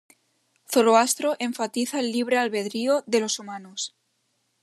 [0.71, 3.93] Zoroastro enfatiza el libre albedrío de los humanos.